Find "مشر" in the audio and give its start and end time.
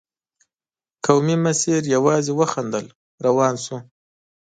1.45-1.81